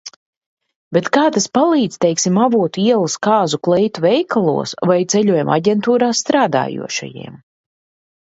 Bet 0.95 1.09
kā 1.15 1.23
tas 1.35 1.43
palīdz, 1.57 1.97
teiksim, 2.05 2.39
Avotu 2.45 2.81
ielas 2.85 3.17
kāzu 3.27 3.59
kleitu 3.67 4.03
veikalos 4.07 4.73
vai 4.93 4.97
ceļojumu 5.15 5.53
aģentūrās 5.59 6.23
strādājošajiem? 6.25 7.37